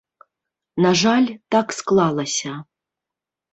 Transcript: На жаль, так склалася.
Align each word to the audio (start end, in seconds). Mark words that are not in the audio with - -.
На 0.85 0.91
жаль, 1.01 1.29
так 1.57 1.77
склалася. 1.81 2.51